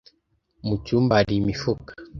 Mucyumba 0.67 1.13
hari 1.19 1.33
imifuka. 1.39 1.91